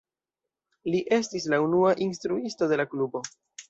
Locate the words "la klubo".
2.85-3.29